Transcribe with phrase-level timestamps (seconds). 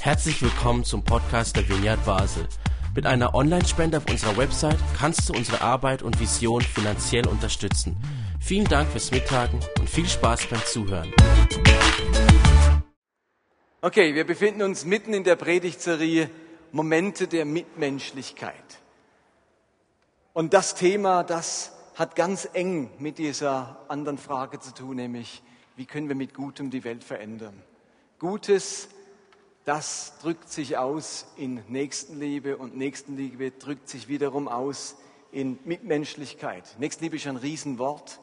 [0.00, 2.46] Herzlich willkommen zum Podcast der Vineyard Basel.
[2.94, 7.96] Mit einer Online-Spende auf unserer Website kannst du unsere Arbeit und Vision finanziell unterstützen.
[8.40, 11.12] Vielen Dank fürs Mittagen und viel Spaß beim Zuhören.
[13.82, 16.30] Okay, wir befinden uns mitten in der Predigtserie
[16.72, 18.54] Momente der Mitmenschlichkeit.
[20.32, 25.42] Und das Thema, das hat ganz eng mit dieser anderen Frage zu tun, nämlich
[25.76, 27.62] wie können wir mit Gutem die Welt verändern.
[28.18, 28.88] Gutes,
[29.66, 34.96] das drückt sich aus in Nächstenliebe und Nächstenliebe drückt sich wiederum aus
[35.32, 36.76] in Mitmenschlichkeit.
[36.78, 38.20] Nächstenliebe ist ein Riesenwort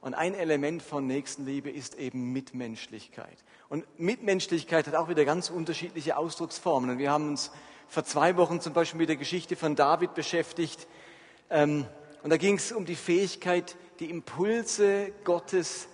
[0.00, 3.36] und ein Element von Nächstenliebe ist eben Mitmenschlichkeit.
[3.68, 6.88] Und Mitmenschlichkeit hat auch wieder ganz unterschiedliche Ausdrucksformen.
[6.88, 7.50] Und wir haben uns
[7.86, 10.86] vor zwei Wochen zum Beispiel mit der Geschichte von David beschäftigt.
[11.50, 11.84] Ähm,
[12.22, 15.86] und da ging es um die Fähigkeit, die Impulse Gottes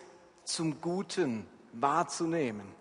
[0.44, 2.79] zum Guten wahrzunehmen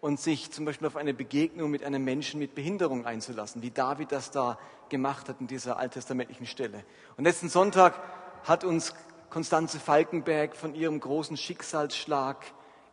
[0.00, 4.12] und sich zum Beispiel auf eine Begegnung mit einem Menschen mit Behinderung einzulassen, wie David
[4.12, 6.84] das da gemacht hat in dieser alttestamentlichen Stelle.
[7.16, 7.94] Und letzten Sonntag
[8.44, 8.94] hat uns
[9.30, 12.44] Konstanze Falkenberg von ihrem großen Schicksalsschlag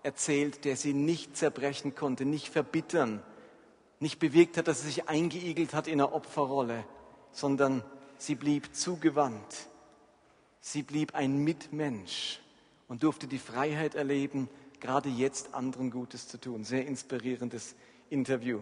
[0.02, 3.22] erzählt, der sie nicht zerbrechen konnte, nicht verbittern,
[4.00, 6.84] nicht bewegt hat, dass sie sich eingeigelt hat in einer Opferrolle,
[7.32, 7.84] sondern
[8.18, 9.68] sie blieb zugewandt
[10.66, 12.40] Sie blieb ein Mitmensch
[12.88, 14.48] und durfte die Freiheit erleben,
[14.84, 16.66] gerade jetzt anderen Gutes zu tun.
[16.66, 17.74] Sehr inspirierendes
[18.10, 18.60] Interview.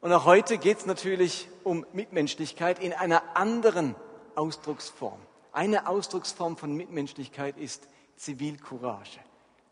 [0.00, 3.94] Und auch heute geht es natürlich um Mitmenschlichkeit in einer anderen
[4.34, 5.20] Ausdrucksform.
[5.52, 9.20] Eine Ausdrucksform von Mitmenschlichkeit ist Zivilcourage.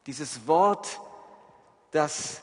[0.07, 1.01] Dieses Wort,
[1.93, 2.43] das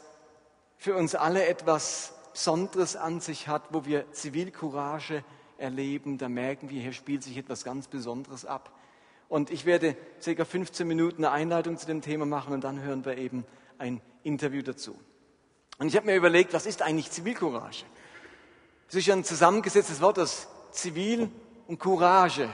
[0.77, 5.23] für uns alle etwas Besonderes an sich hat, wo wir Zivilcourage
[5.59, 8.71] erleben, da merken wir, hier spielt sich etwas ganz Besonderes ab.
[9.29, 13.05] Und ich werde circa 15 Minuten eine Einleitung zu dem Thema machen und dann hören
[13.05, 13.45] wir eben
[13.77, 14.99] ein Interview dazu.
[15.77, 17.85] Und ich habe mir überlegt, was ist eigentlich Zivilcourage?
[18.87, 21.29] Das ist ja ein zusammengesetztes Wort aus Zivil
[21.67, 22.49] und Courage.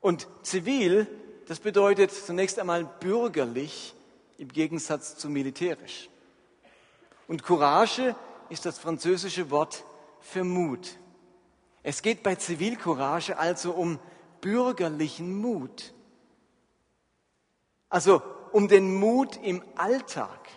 [0.00, 1.06] Und zivil,
[1.46, 3.94] das bedeutet zunächst einmal bürgerlich
[4.38, 6.08] im Gegensatz zu militärisch.
[7.28, 8.16] Und Courage
[8.48, 9.84] ist das französische Wort
[10.20, 10.98] für Mut.
[11.82, 13.98] Es geht bei Zivilcourage also um
[14.44, 15.94] bürgerlichen Mut.
[17.88, 18.20] Also
[18.52, 20.50] um den Mut im Alltag,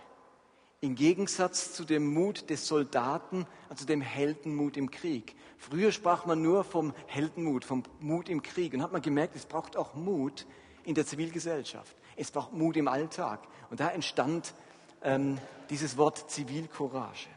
[0.81, 5.35] im Gegensatz zu dem Mut des Soldaten, also dem Heldenmut im Krieg.
[5.57, 9.45] Früher sprach man nur vom Heldenmut, vom Mut im Krieg und hat man gemerkt, es
[9.45, 10.45] braucht auch Mut
[10.83, 11.95] in der Zivilgesellschaft.
[12.17, 13.39] Es braucht Mut im Alltag.
[13.69, 14.53] Und da entstand
[15.01, 15.37] ähm,
[15.69, 17.29] dieses Wort Zivilcourage.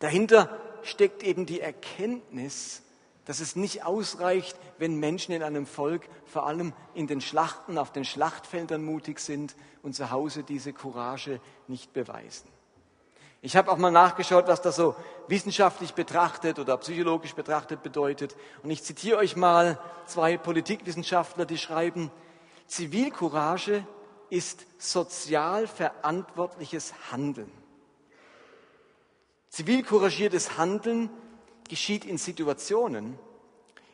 [0.00, 2.82] Dahinter steckt eben die Erkenntnis,
[3.24, 7.92] dass es nicht ausreicht, wenn Menschen in einem Volk vor allem in den Schlachten, auf
[7.92, 12.48] den Schlachtfeldern mutig sind und zu Hause diese Courage nicht beweisen.
[13.44, 14.94] Ich habe auch mal nachgeschaut, was das so
[15.26, 18.36] wissenschaftlich betrachtet oder psychologisch betrachtet bedeutet.
[18.62, 22.12] Und ich zitiere euch mal zwei Politikwissenschaftler, die schreiben,
[22.68, 23.84] Zivilcourage
[24.30, 27.50] ist sozial verantwortliches Handeln.
[29.50, 31.10] Zivilcouragiertes Handeln
[31.72, 33.18] geschieht in Situationen,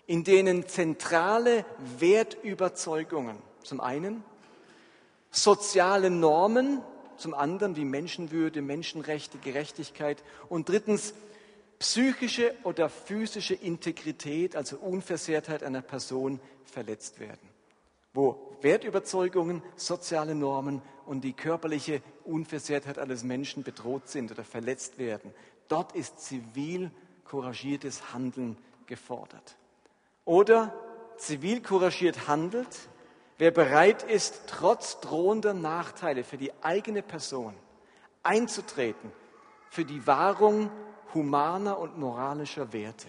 [0.08, 1.64] in denen zentrale
[2.00, 4.24] Wertüberzeugungen zum einen,
[5.30, 6.82] soziale Normen
[7.18, 11.14] zum anderen wie Menschenwürde, Menschenrechte, Gerechtigkeit und drittens
[11.78, 17.48] psychische oder physische Integrität, also Unversehrtheit einer Person verletzt werden.
[18.12, 25.32] Wo Wertüberzeugungen, soziale Normen und die körperliche Unversehrtheit eines Menschen bedroht sind oder verletzt werden.
[25.68, 26.90] Dort ist zivil
[27.28, 28.56] couragiertes Handeln
[28.86, 29.56] gefordert.
[30.24, 30.74] Oder
[31.16, 32.88] zivil couragiert handelt,
[33.38, 37.54] wer bereit ist, trotz drohender Nachteile für die eigene Person
[38.22, 39.12] einzutreten
[39.70, 40.70] für die Wahrung
[41.14, 43.08] humaner und moralischer Werte,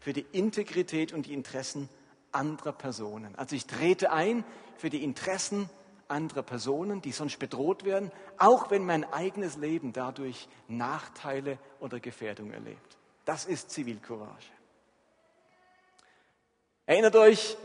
[0.00, 1.88] für die Integrität und die Interessen
[2.32, 3.34] anderer Personen.
[3.36, 4.44] Also ich trete ein
[4.76, 5.68] für die Interessen
[6.08, 12.50] anderer Personen, die sonst bedroht werden, auch wenn mein eigenes Leben dadurch Nachteile oder Gefährdung
[12.50, 12.97] erlebt.
[13.28, 14.48] Das ist Zivilcourage.
[16.86, 17.58] Erinnert euch,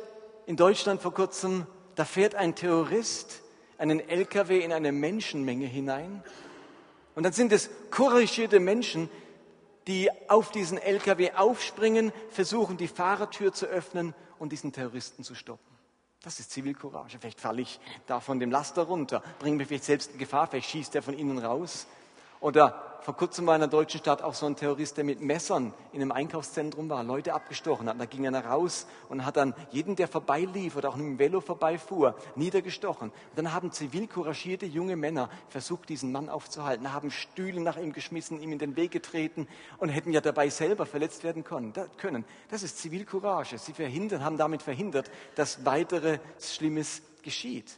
[0.45, 1.65] in Deutschland vor kurzem,
[1.95, 3.39] da fährt ein Terrorist
[3.77, 6.21] einen LKW in eine Menschenmenge hinein
[7.15, 9.09] und dann sind es couragierte Menschen,
[9.87, 15.77] die auf diesen LKW aufspringen, versuchen die Fahrertür zu öffnen und diesen Terroristen zu stoppen.
[16.23, 17.19] Das ist Zivilcourage.
[17.21, 20.71] Vielleicht falle ich da von dem Laster runter, bringe mich vielleicht selbst in Gefahr, vielleicht
[20.71, 21.87] schießt er von innen raus.
[22.41, 25.73] Oder vor kurzem war in der deutschen Stadt auch so ein Terrorist, der mit Messern
[25.91, 27.99] in einem Einkaufszentrum war, Leute abgestochen hat.
[27.99, 31.41] Da ging er raus und hat dann jeden, der vorbeilief oder auch mit dem Velo
[31.41, 33.09] vorbeifuhr, niedergestochen.
[33.09, 37.91] Und dann haben zivil couragierte junge Männer versucht, diesen Mann aufzuhalten, haben Stühle nach ihm
[37.91, 42.25] geschmissen, ihm in den Weg getreten und hätten ja dabei selber verletzt werden können.
[42.49, 43.57] Das ist Zivilcourage.
[43.57, 47.77] Sie verhindern, haben damit verhindert, dass weiteres Schlimmes geschieht.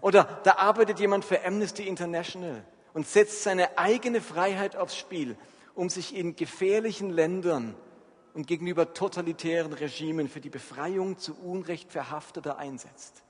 [0.00, 5.36] Oder da arbeitet jemand für Amnesty International und setzt seine eigene Freiheit aufs Spiel,
[5.74, 7.74] um sich in gefährlichen Ländern
[8.32, 13.22] und gegenüber totalitären Regimen für die Befreiung zu Unrecht Verhafteter einsetzt.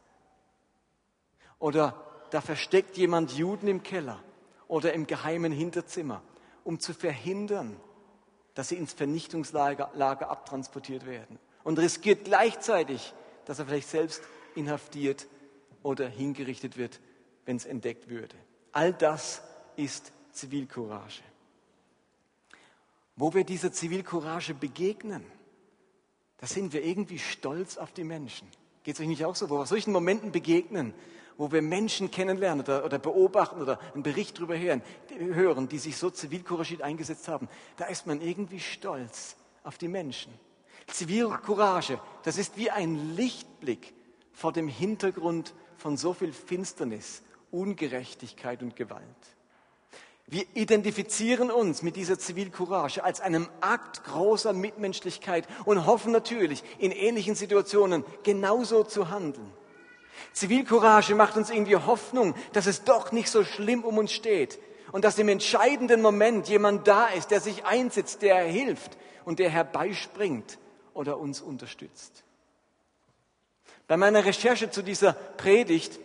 [1.58, 2.00] Oder
[2.30, 4.22] da versteckt jemand Juden im Keller
[4.68, 6.22] oder im geheimen Hinterzimmer,
[6.62, 7.80] um zu verhindern,
[8.54, 13.14] dass sie ins Vernichtungslager Lager abtransportiert werden und riskiert gleichzeitig,
[13.46, 14.22] dass er vielleicht selbst
[14.54, 15.26] inhaftiert
[15.82, 17.00] oder hingerichtet wird,
[17.46, 18.36] wenn es entdeckt würde.
[18.72, 19.42] All das
[19.76, 21.22] ist Zivilcourage.
[23.16, 25.24] Wo wir dieser Zivilcourage begegnen,
[26.38, 28.48] da sind wir irgendwie stolz auf die Menschen.
[28.82, 29.48] Geht es euch nicht auch so?
[29.48, 30.92] Wo wir solchen Momenten begegnen,
[31.36, 35.96] wo wir Menschen kennenlernen oder, oder beobachten oder einen Bericht darüber hören, hören, die sich
[35.96, 40.32] so zivilcouragiert eingesetzt haben, da ist man irgendwie stolz auf die Menschen.
[40.86, 43.94] Zivilcourage, das ist wie ein Lichtblick
[44.32, 49.04] vor dem Hintergrund von so viel Finsternis, Ungerechtigkeit und Gewalt.
[50.26, 56.92] Wir identifizieren uns mit dieser Zivilcourage als einem Akt großer Mitmenschlichkeit und hoffen natürlich, in
[56.92, 59.52] ähnlichen Situationen genauso zu handeln.
[60.32, 64.58] Zivilcourage macht uns irgendwie Hoffnung, dass es doch nicht so schlimm um uns steht
[64.92, 69.50] und dass im entscheidenden Moment jemand da ist, der sich einsetzt, der hilft und der
[69.50, 70.58] herbeispringt
[70.94, 72.24] oder uns unterstützt.
[73.86, 75.98] Bei meiner Recherche zu dieser Predigt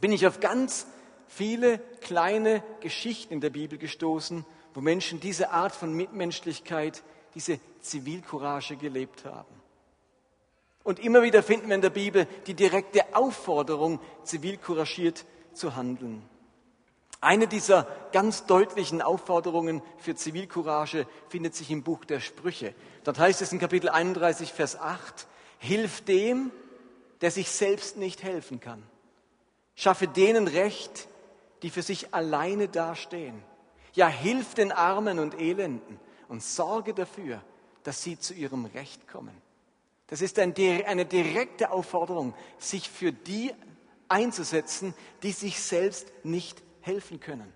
[0.00, 0.86] bin ich auf ganz
[1.30, 4.44] viele kleine Geschichten in der Bibel gestoßen,
[4.74, 7.02] wo Menschen diese Art von Mitmenschlichkeit,
[7.34, 9.54] diese Zivilcourage gelebt haben.
[10.82, 16.22] Und immer wieder finden wir in der Bibel die direkte Aufforderung, zivilcouragiert zu handeln.
[17.20, 22.74] Eine dieser ganz deutlichen Aufforderungen für Zivilcourage findet sich im Buch der Sprüche.
[23.04, 25.26] Dort heißt es in Kapitel 31, Vers 8,
[25.58, 26.50] Hilf dem,
[27.20, 28.82] der sich selbst nicht helfen kann.
[29.74, 31.08] Schaffe denen Recht,
[31.62, 33.42] die für sich alleine dastehen.
[33.92, 35.98] Ja, hilf den Armen und Elenden
[36.28, 37.42] und sorge dafür,
[37.82, 39.36] dass sie zu ihrem Recht kommen.
[40.06, 43.52] Das ist eine direkte Aufforderung, sich für die
[44.08, 47.52] einzusetzen, die sich selbst nicht helfen können.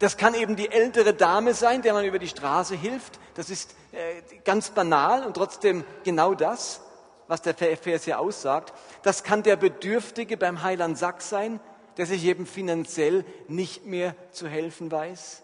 [0.00, 3.20] Das kann eben die ältere Dame sein, der man über die Straße hilft.
[3.34, 6.80] Das ist äh, ganz banal und trotzdem genau das,
[7.28, 8.72] was der Vers hier aussagt.
[9.02, 11.60] Das kann der Bedürftige beim Heiland Sack sein,
[11.96, 15.42] der sich eben finanziell nicht mehr zu helfen weiß.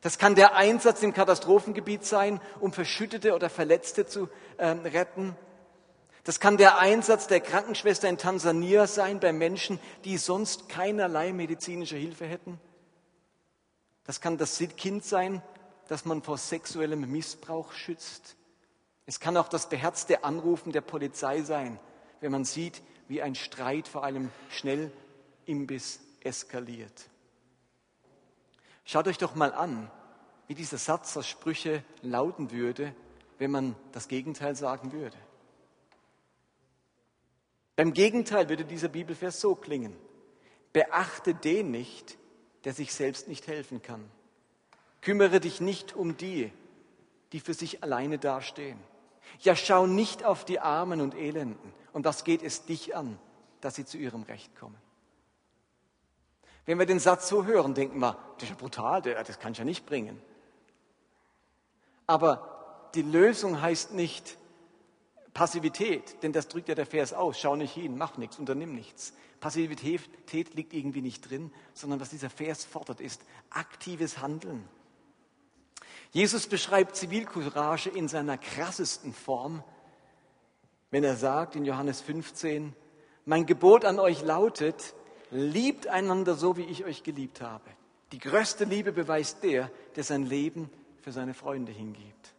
[0.00, 5.36] Das kann der Einsatz im Katastrophengebiet sein, um Verschüttete oder Verletzte zu äh, retten.
[6.22, 11.96] Das kann der Einsatz der Krankenschwester in Tansania sein bei Menschen, die sonst keinerlei medizinische
[11.96, 12.60] Hilfe hätten.
[14.04, 15.42] Das kann das Kind sein,
[15.88, 18.36] das man vor sexuellem Missbrauch schützt.
[19.06, 21.78] Es kann auch das beherzte Anrufen der Polizei sein,
[22.20, 24.90] wenn man sieht, wie ein Streit vor einem schnell
[25.46, 27.08] Imbiss eskaliert.
[28.84, 29.90] Schaut euch doch mal an,
[30.46, 32.94] wie dieser Satz aus Sprüche lauten würde,
[33.38, 35.16] wenn man das Gegenteil sagen würde.
[37.74, 39.94] Beim Gegenteil würde dieser Bibelvers so klingen.
[40.72, 42.16] Beachte den nicht,
[42.64, 44.04] der sich selbst nicht helfen kann.
[45.02, 46.52] Kümmere dich nicht um die,
[47.32, 48.78] die für sich alleine dastehen.
[49.40, 51.72] Ja, schau nicht auf die Armen und Elenden.
[51.92, 53.18] Und was geht es dich an,
[53.60, 54.76] dass sie zu ihrem Recht kommen?
[56.66, 59.58] Wenn wir den Satz so hören, denken wir, das ist ja brutal, das kann ich
[59.58, 60.20] ja nicht bringen.
[62.06, 64.36] Aber die Lösung heißt nicht
[65.32, 67.38] Passivität, denn das drückt ja der Vers aus.
[67.38, 69.12] Schau nicht hin, mach nichts, unternimm nichts.
[69.38, 73.20] Passivität liegt irgendwie nicht drin, sondern was dieser Vers fordert, ist
[73.50, 74.66] aktives Handeln.
[76.10, 79.62] Jesus beschreibt Zivilcourage in seiner krassesten Form,
[80.90, 82.74] wenn er sagt in Johannes 15,
[83.26, 84.94] mein Gebot an euch lautet,
[85.30, 87.64] liebt einander so, wie ich euch geliebt habe.
[88.12, 92.34] Die größte Liebe beweist der, der sein Leben für seine Freunde hingibt.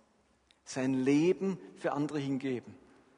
[0.63, 2.75] Sein Leben für andere hingeben.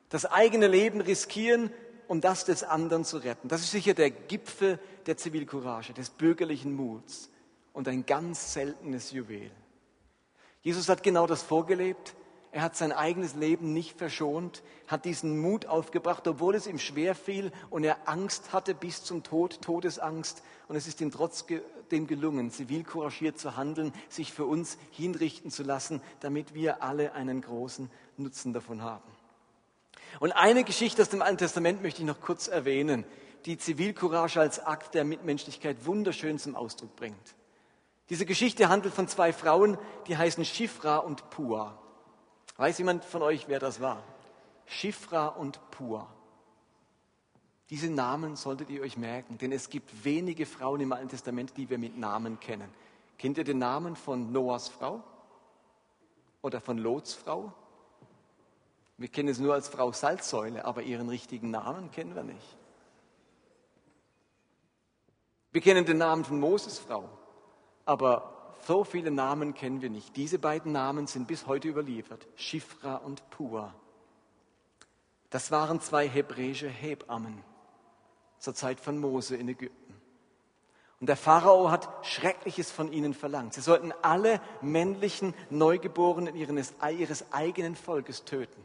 [0.10, 1.72] Das eigene Leben riskieren,
[2.08, 3.48] um das des anderen zu retten.
[3.48, 7.30] Das ist sicher der Gipfel der Zivilcourage, des bürgerlichen Muts
[7.74, 9.52] und ein ganz seltenes Juwel.
[10.62, 12.16] Jesus hat genau das vorgelebt.
[12.52, 17.14] Er hat sein eigenes Leben nicht verschont, hat diesen Mut aufgebracht, obwohl es ihm schwer
[17.14, 20.42] fiel und er Angst hatte bis zum Tod, Todesangst.
[20.68, 26.02] Und es ist ihm trotzdem gelungen, zivilcouragiert zu handeln, sich für uns hinrichten zu lassen,
[26.22, 29.12] damit wir alle einen großen Nutzen davon haben.
[30.20, 33.06] Und eine Geschichte aus dem Alten Testament möchte ich noch kurz erwähnen,
[33.46, 37.36] die Zivilcourage als Akt der Mitmenschlichkeit wunderschön zum Ausdruck bringt.
[38.10, 39.78] Diese Geschichte handelt von zwei Frauen,
[40.08, 41.80] die heißen Shifra und Pua.
[42.60, 44.04] Weiß jemand von euch, wer das war?
[44.66, 46.06] Shifra und Pua.
[47.70, 51.70] Diese Namen solltet ihr euch merken, denn es gibt wenige Frauen im Alten Testament, die
[51.70, 52.70] wir mit Namen kennen.
[53.18, 55.02] Kennt ihr den Namen von Noahs Frau?
[56.42, 57.54] Oder von Lots Frau?
[58.98, 62.58] Wir kennen es nur als Frau Salzsäule, aber ihren richtigen Namen kennen wir nicht.
[65.54, 67.08] Wir kennen den Namen von Moses Frau,
[67.86, 70.16] aber so viele Namen kennen wir nicht.
[70.16, 72.28] Diese beiden Namen sind bis heute überliefert.
[72.36, 73.74] Shifra und Pua.
[75.30, 77.44] Das waren zwei hebräische Hebammen
[78.40, 79.94] zur Zeit von Mose in Ägypten.
[81.00, 83.54] Und der Pharao hat Schreckliches von ihnen verlangt.
[83.54, 88.62] Sie sollten alle männlichen Neugeborenen ihres, ihres eigenen Volkes töten.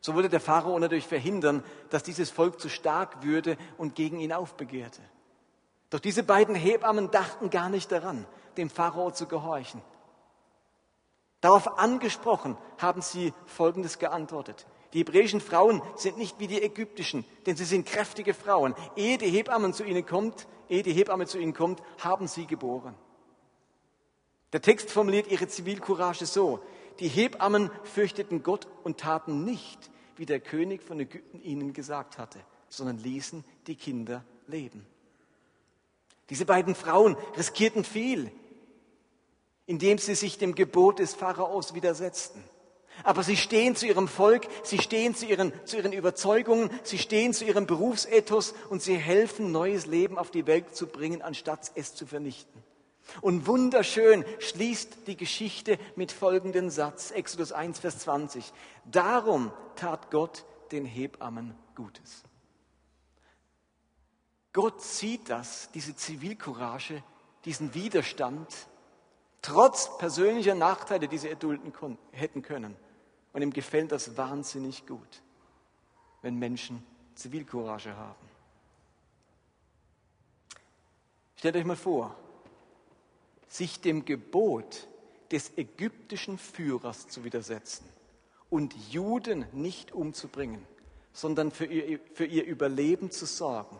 [0.00, 4.32] So wollte der Pharao natürlich verhindern, dass dieses Volk zu stark würde und gegen ihn
[4.32, 5.00] aufbegehrte.
[5.90, 9.82] Doch diese beiden Hebammen dachten gar nicht daran, dem Pharao zu gehorchen.
[11.40, 14.66] Darauf angesprochen haben sie Folgendes geantwortet.
[14.92, 18.74] Die hebräischen Frauen sind nicht wie die ägyptischen, denn sie sind kräftige Frauen.
[18.94, 22.94] Ehe die Hebamme zu ihnen kommt, ehe die Hebamme zu ihnen kommt, haben sie geboren.
[24.52, 26.60] Der Text formuliert ihre Zivilcourage so.
[27.00, 32.38] Die Hebammen fürchteten Gott und taten nicht, wie der König von Ägypten ihnen gesagt hatte,
[32.68, 34.86] sondern ließen die Kinder leben.
[36.28, 38.30] Diese beiden Frauen riskierten viel,
[39.66, 42.42] indem sie sich dem Gebot des Pharaos widersetzten.
[43.04, 47.32] Aber sie stehen zu ihrem Volk, sie stehen zu ihren, zu ihren Überzeugungen, sie stehen
[47.32, 51.94] zu ihrem Berufsethos und sie helfen, neues Leben auf die Welt zu bringen, anstatt es
[51.94, 52.62] zu vernichten.
[53.20, 58.52] Und wunderschön schließt die Geschichte mit folgendem Satz, Exodus 1, Vers 20.
[58.84, 62.22] Darum tat Gott den Hebammen Gutes.
[64.52, 67.02] Gott sieht das, diese Zivilcourage,
[67.44, 68.46] diesen Widerstand,
[69.42, 71.72] trotz persönlicher Nachteile, die sie erdulden
[72.12, 72.76] hätten können.
[73.32, 75.22] Und ihm gefällt das wahnsinnig gut,
[76.22, 76.84] wenn Menschen
[77.14, 78.30] Zivilcourage haben.
[81.36, 82.16] Stellt euch mal vor,
[83.48, 84.86] sich dem Gebot
[85.30, 87.88] des ägyptischen Führers zu widersetzen
[88.48, 90.66] und Juden nicht umzubringen,
[91.12, 93.76] sondern für ihr, für ihr Überleben zu sorgen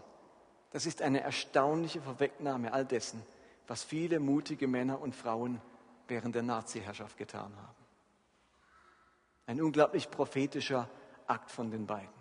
[0.73, 3.23] das ist eine erstaunliche Vorwegnahme all dessen,
[3.73, 5.59] was viele mutige Männer und Frauen
[6.07, 7.75] während der Nazi-Herrschaft getan haben.
[9.47, 10.91] Ein unglaublich prophetischer
[11.27, 12.13] Akt von den beiden.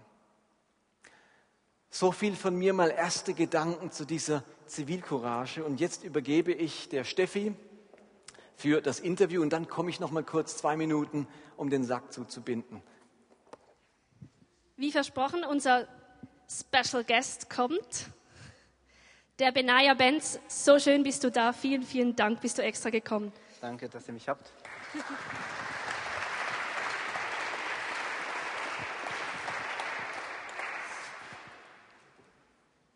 [1.90, 5.66] So viel von mir mal erste Gedanken zu dieser Zivilcourage.
[5.66, 7.54] Und jetzt übergebe ich der Steffi
[8.56, 11.28] für das Interview und dann komme ich noch mal kurz zwei Minuten,
[11.58, 12.82] um den Sack zuzubinden.
[14.78, 15.86] Wie versprochen, unser
[16.48, 18.10] Special Guest kommt
[19.42, 20.40] der Benaya Benz.
[20.48, 21.52] So schön bist du da.
[21.52, 23.34] Vielen, vielen Dank, bist du extra gekommen.
[23.60, 24.52] Danke, dass ihr mich habt.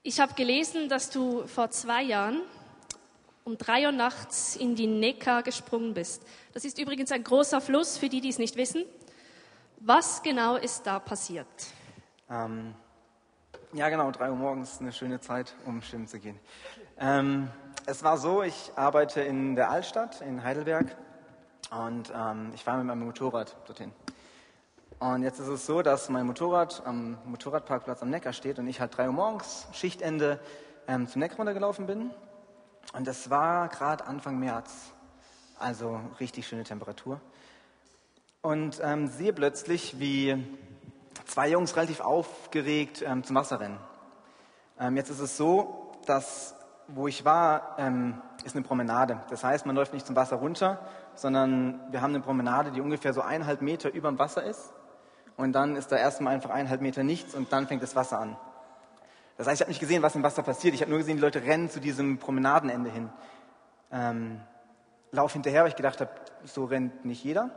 [0.04, 2.42] Ich habe gelesen, dass du vor zwei Jahren
[3.44, 6.22] um drei Uhr nachts in die Neckar gesprungen bist.
[6.54, 8.86] Das ist übrigens ein großer Fluss, für die, die es nicht wissen.
[9.80, 11.48] Was genau ist da passiert?
[12.30, 12.76] Ähm,
[13.76, 16.40] ja, genau, drei Uhr morgens, eine schöne Zeit, um schwimmen zu gehen.
[16.98, 17.50] Ähm,
[17.86, 20.96] es war so, ich arbeite in der Altstadt in Heidelberg
[21.72, 23.92] und ähm, ich fahre mit meinem Motorrad dorthin.
[25.00, 28.80] Und jetzt ist es so, dass mein Motorrad am Motorradparkplatz am Neckar steht und ich
[28.80, 30.40] halt drei Uhr morgens, Schichtende,
[30.88, 32.12] ähm, zum Neckar runtergelaufen bin.
[32.94, 34.94] Und es war gerade Anfang März,
[35.60, 37.20] also richtig schöne Temperatur.
[38.42, 40.42] Und ähm, sehe plötzlich, wie
[41.26, 43.80] zwei Jungs relativ aufgeregt ähm, zum Wasser rennen.
[44.80, 46.56] Ähm, jetzt ist es so, dass
[46.88, 49.20] wo ich war, ähm, ist eine Promenade.
[49.30, 50.80] Das heißt, man läuft nicht zum Wasser runter,
[51.16, 54.74] sondern wir haben eine Promenade, die ungefähr so eineinhalb Meter über dem Wasser ist.
[55.38, 58.38] Und dann ist da erstmal einfach eineinhalb Meter nichts und dann fängt das Wasser an.
[59.38, 60.74] Das heißt, ich habe nicht gesehen, was im Wasser passiert.
[60.76, 63.10] Ich habe nur gesehen, die Leute rennen zu diesem Promenadenende hin.
[63.92, 64.40] Ähm,
[65.12, 66.12] lauf hinterher, weil ich gedacht habe,
[66.46, 67.50] so rennt nicht jeder.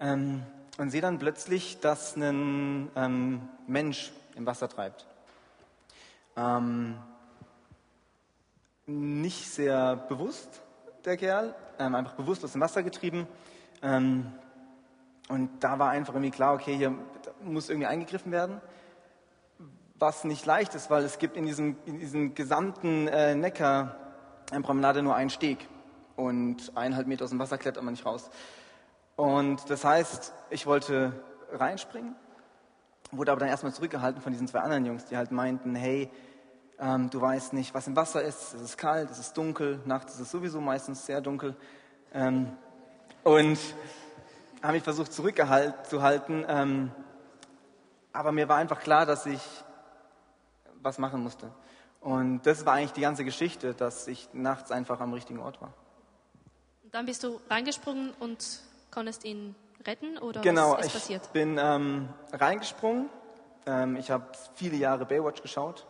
[0.00, 0.42] Ähm,
[0.78, 5.06] und sehe dann plötzlich, dass ein ähm, Mensch im Wasser treibt.
[6.36, 6.96] Ähm,
[8.86, 10.62] nicht sehr bewusst,
[11.04, 13.26] der Kerl, ähm, einfach bewusst aus dem Wasser getrieben.
[13.82, 14.32] Ähm,
[15.28, 16.94] und da war einfach irgendwie klar, okay, hier
[17.42, 18.60] muss irgendwie eingegriffen werden.
[19.98, 25.14] Was nicht leicht ist, weil es gibt in diesem, in diesem gesamten äh, Neckar-Promenade nur
[25.14, 25.68] einen Steg.
[26.16, 28.30] Und eineinhalb Meter aus dem Wasser klettert man nicht raus.
[29.22, 31.12] Und das heißt, ich wollte
[31.52, 32.16] reinspringen,
[33.12, 36.10] wurde aber dann erstmal zurückgehalten von diesen zwei anderen Jungs, die halt meinten, hey,
[36.80, 40.14] ähm, du weißt nicht, was im Wasser ist, es ist kalt, es ist dunkel, nachts
[40.14, 41.54] ist es sowieso meistens sehr dunkel.
[42.12, 42.56] Ähm,
[43.22, 43.60] und
[44.60, 46.90] haben mich versucht zurückzuhalten, ähm,
[48.12, 49.40] aber mir war einfach klar, dass ich
[50.82, 51.52] was machen musste.
[52.00, 55.72] Und das war eigentlich die ganze Geschichte, dass ich nachts einfach am richtigen Ort war.
[56.90, 59.56] Dann bist du reingesprungen und konntest ihn
[59.86, 61.32] retten oder genau, was ist ich passiert?
[61.32, 63.08] bin ähm, reingesprungen.
[63.66, 65.86] Ähm, ich habe viele Jahre Baywatch geschaut.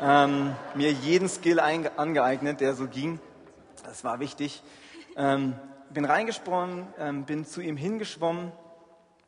[0.00, 3.20] Ähm, mir jeden Skill angeeignet, der so ging.
[3.84, 4.62] Das war wichtig.
[5.16, 5.54] Ähm,
[5.90, 8.52] bin reingesprungen, ähm, bin zu ihm hingeschwommen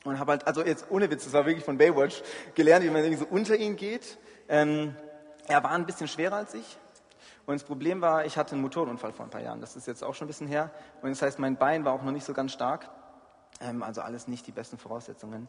[0.05, 2.23] und habe halt, also jetzt ohne Witz, das war wirklich von Baywatch,
[2.55, 4.19] gelernt, wie man irgendwie so unter ihn geht.
[4.49, 4.95] Ähm,
[5.47, 6.79] er war ein bisschen schwerer als ich.
[7.51, 9.61] Und das Problem war, ich hatte einen Motorunfall vor ein paar Jahren.
[9.61, 10.71] Das ist jetzt auch schon ein bisschen her.
[11.03, 12.89] Und das heißt, mein Bein war auch noch nicht so ganz stark.
[13.61, 15.49] Ähm, also alles nicht die besten Voraussetzungen.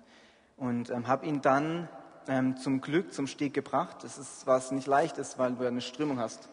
[0.58, 1.88] Und ähm, habe ihn dann
[2.28, 4.04] ähm, zum Glück zum Steg gebracht.
[4.04, 6.50] Das ist, was nicht leicht ist, weil du ja eine Strömung hast.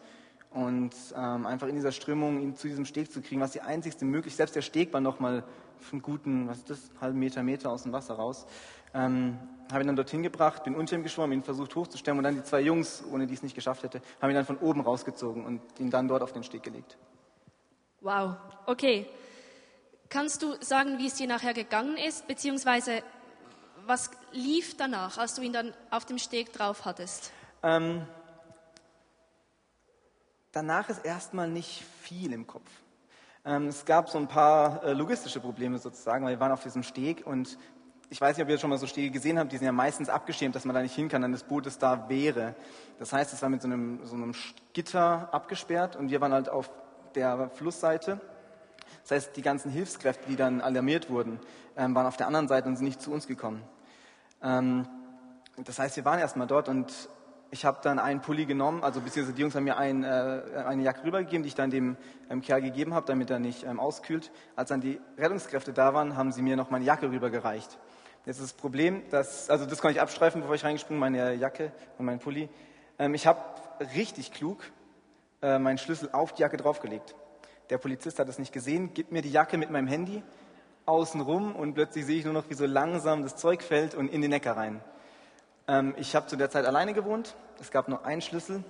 [0.51, 4.05] Und ähm, einfach in dieser Strömung ihn zu diesem Steg zu kriegen, was die einzigste
[4.05, 5.43] Möglichkeit, selbst der Steg war nochmal
[5.91, 8.45] einen guten, was ist das, halben Meter, Meter aus dem Wasser raus.
[8.93, 9.39] Ähm,
[9.71, 12.43] habe ihn dann dorthin gebracht, bin unter ihm geschwommen, ihn versucht hochzustemmen und dann die
[12.43, 15.61] zwei Jungs, ohne die es nicht geschafft hätte, haben ihn dann von oben rausgezogen und
[15.79, 16.97] ihn dann dort auf den Steg gelegt.
[18.01, 18.35] Wow,
[18.65, 19.05] okay.
[20.09, 23.03] Kannst du sagen, wie es dir nachher gegangen ist, beziehungsweise
[23.85, 27.31] was lief danach, als du ihn dann auf dem Steg drauf hattest?
[27.61, 28.07] Ähm,
[30.51, 32.69] danach ist erstmal nicht viel im Kopf.
[33.45, 36.83] Ähm, es gab so ein paar äh, logistische Probleme sozusagen, weil wir waren auf diesem
[36.83, 37.57] Steg und
[38.11, 40.09] ich weiß nicht, ob ihr schon mal so Stege gesehen habt, die sind ja meistens
[40.09, 42.55] abgeschirmt, dass man da nicht hin kann, dann das Boot ist da wäre.
[42.97, 44.33] Das heißt, es war mit so einem, so einem
[44.73, 46.71] Gitter abgesperrt und wir waren halt auf
[47.13, 48.19] der Flussseite.
[49.03, 51.39] Das heißt, die ganzen Hilfskräfte, die dann alarmiert wurden,
[51.77, 53.61] ähm, waren auf der anderen Seite und sind nicht zu uns gekommen.
[54.41, 54.87] Ähm,
[55.57, 56.91] das heißt, wir waren erstmal dort und
[57.51, 60.83] ich habe dann einen Pulli genommen, also beziehungsweise die Jungs haben mir ein, äh, eine
[60.83, 61.97] Jacke rübergegeben, die ich dann dem
[62.29, 64.31] ähm, Kerl gegeben habe, damit er nicht ähm, auskühlt.
[64.55, 67.77] Als dann die Rettungskräfte da waren, haben sie mir noch meine Jacke rübergereicht.
[68.25, 71.71] Jetzt ist das Problem, dass, also das konnte ich abstreifen, bevor ich reingesprungen meine Jacke
[71.97, 72.49] und meinen Pulli.
[72.97, 73.39] Ähm, ich habe
[73.95, 74.63] richtig klug
[75.41, 77.15] äh, meinen Schlüssel auf die Jacke draufgelegt.
[77.69, 80.21] Der Polizist hat es nicht gesehen, gibt mir die Jacke mit meinem Handy
[80.85, 84.09] außen rum und plötzlich sehe ich nur noch, wie so langsam das Zeug fällt und
[84.09, 84.81] in den Neckar rein.
[85.67, 88.63] Ähm, ich habe zu der Zeit alleine gewohnt, es gab nur einen Schlüssel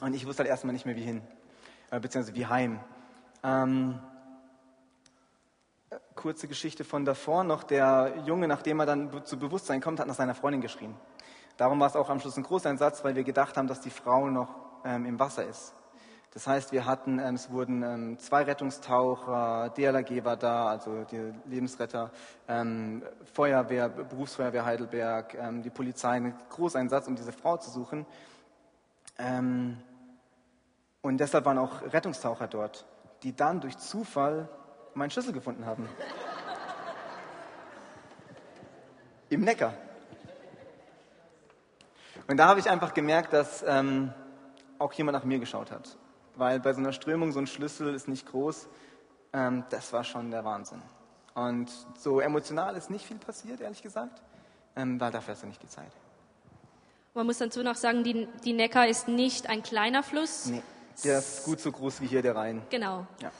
[0.00, 1.22] und ich wusste halt erstmal nicht mehr, wie hin,
[1.90, 2.80] äh, beziehungsweise wie heim.
[3.42, 4.00] Ähm,
[6.14, 7.62] kurze Geschichte von davor noch.
[7.62, 10.94] Der Junge, nachdem er dann zu Bewusstsein kommt, hat nach seiner Freundin geschrien.
[11.56, 13.90] Darum war es auch am Schluss ein großer Satz, weil wir gedacht haben, dass die
[13.90, 14.48] Frau noch
[14.84, 15.74] ähm, im Wasser ist.
[16.32, 21.32] Das heißt, wir hatten, ähm, es wurden ähm, zwei Rettungstaucher, DLRG war da, also die
[21.46, 22.10] Lebensretter,
[22.48, 28.04] ähm, Feuerwehr, Berufsfeuerwehr Heidelberg, ähm, die Polizei, ein Großeinsatz, um diese Frau zu suchen.
[29.16, 29.78] Ähm,
[31.02, 32.84] und deshalb waren auch Rettungstaucher dort,
[33.22, 34.48] die dann durch Zufall
[34.94, 35.88] meinen Schlüssel gefunden haben.
[39.28, 39.74] Im Neckar.
[42.26, 44.12] Und da habe ich einfach gemerkt, dass ähm,
[44.78, 45.96] auch jemand nach mir geschaut hat.
[46.36, 48.68] Weil bei so einer Strömung so ein Schlüssel ist nicht groß.
[49.32, 50.82] Ähm, das war schon der Wahnsinn.
[51.34, 54.22] Und so emotional ist nicht viel passiert, ehrlich gesagt,
[54.76, 55.90] ähm, weil dafür hast du nicht die Zeit.
[57.12, 60.46] Man muss dazu noch sagen, die, die Neckar ist nicht ein kleiner Fluss.
[60.46, 60.62] Nee,
[61.04, 62.62] der ist gut so groß wie hier der Rhein.
[62.70, 63.06] Genau.
[63.20, 63.30] Ja.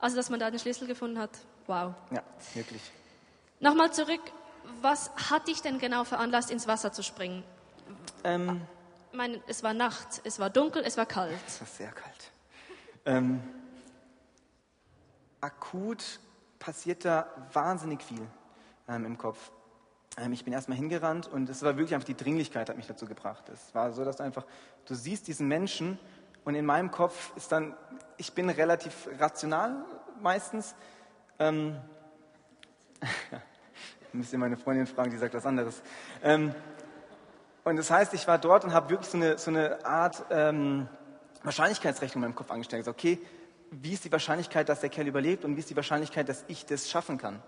[0.00, 1.30] Also, dass man da den Schlüssel gefunden hat,
[1.66, 1.94] wow.
[2.10, 2.22] Ja,
[2.54, 2.82] wirklich.
[3.60, 4.20] Nochmal zurück,
[4.80, 7.44] was hat dich denn genau veranlasst, ins Wasser zu springen?
[8.24, 8.62] Ähm,
[9.10, 11.36] Ich meine, es war Nacht, es war dunkel, es war kalt.
[11.46, 12.30] es war sehr kalt.
[13.04, 13.40] Ähm,
[15.40, 16.20] akut
[16.58, 18.26] passiert da wahnsinnig viel
[18.88, 19.50] ähm, im Kopf.
[20.18, 23.06] Ähm, ich bin erstmal hingerannt und es war wirklich einfach die Dringlichkeit hat mich dazu
[23.06, 23.48] gebracht.
[23.48, 24.44] Es war so, dass du einfach,
[24.86, 25.98] du siehst diesen Menschen
[26.44, 27.74] und in meinem Kopf ist dann,
[28.20, 29.82] ich bin relativ rational
[30.20, 30.74] meistens.
[31.38, 31.74] Ähm,
[34.12, 35.80] müsst ihr meine Freundin fragen, die sagt was anderes.
[36.22, 36.54] Ähm,
[37.64, 40.86] und das heißt, ich war dort und habe wirklich so eine, so eine Art ähm,
[41.42, 42.80] Wahrscheinlichkeitsrechnung in meinem Kopf angestellt.
[42.80, 43.18] Also, okay,
[43.70, 46.66] wie ist die Wahrscheinlichkeit, dass der Kerl überlebt und wie ist die Wahrscheinlichkeit, dass ich
[46.66, 47.42] das schaffen kann?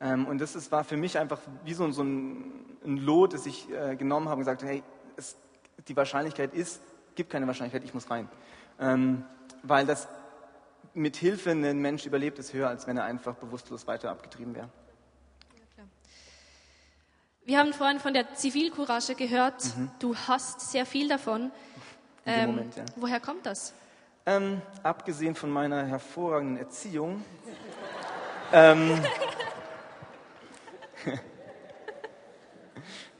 [0.00, 3.46] Ähm, und das ist, war für mich einfach wie so, so ein, ein Lot, das
[3.46, 4.82] ich äh, genommen habe und gesagt, hey,
[5.16, 5.36] es,
[5.86, 6.80] die Wahrscheinlichkeit ist,
[7.14, 8.28] gibt keine Wahrscheinlichkeit, ich muss rein.
[8.80, 9.24] Ähm,
[9.62, 10.08] weil das
[10.94, 14.68] mit Hilfe ein Mensch überlebt, ist höher, als wenn er einfach bewusstlos weiter abgetrieben wäre.
[17.44, 19.64] Wir haben vorhin von der Zivilcourage gehört.
[19.98, 21.46] Du hast sehr viel davon.
[21.46, 21.50] Mhm.
[22.24, 22.84] Ähm, Moment, ja.
[22.94, 23.74] Woher kommt das?
[24.26, 27.24] Ähm, abgesehen von meiner hervorragenden Erziehung.
[28.52, 29.02] ähm,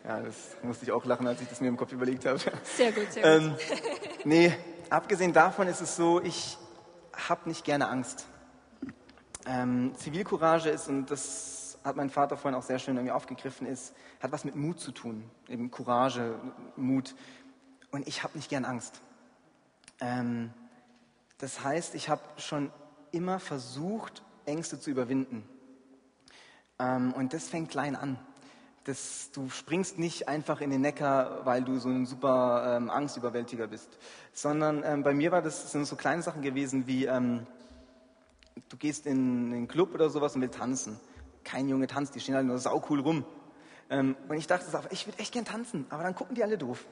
[0.05, 2.38] ja, das musste ich auch lachen, als ich das mir im Kopf überlegt habe.
[2.62, 3.42] Sehr gut, sehr gut.
[3.42, 3.57] Ähm,
[4.22, 4.55] nee,
[4.92, 6.59] abgesehen davon ist es so, ich
[7.28, 8.26] habe nicht gerne Angst.
[9.46, 13.94] Ähm, Zivilcourage ist, und das hat mein Vater vorhin auch sehr schön irgendwie aufgegriffen, ist,
[14.20, 15.28] hat was mit Mut zu tun.
[15.48, 16.38] Eben Courage,
[16.76, 17.14] Mut.
[17.90, 19.00] Und ich habe nicht gern Angst.
[20.00, 20.52] Ähm,
[21.38, 22.70] das heißt, ich habe schon
[23.11, 25.48] immer versucht, Ängste zu überwinden.
[26.78, 28.18] Ähm, und das fängt klein an.
[28.84, 33.68] Das, du springst nicht einfach in den Neckar, weil du so ein super ähm, Angstüberwältiger
[33.68, 33.88] bist,
[34.32, 37.46] sondern ähm, bei mir war das sind so kleine Sachen gewesen wie ähm,
[38.68, 40.98] du gehst in einen Club oder sowas und willst tanzen.
[41.44, 43.24] Kein Junge tanzt, die stehen alle nur saucool rum.
[43.88, 46.58] Ähm, und ich dachte, so, ich würde echt gern tanzen, aber dann gucken die alle
[46.58, 46.84] doof.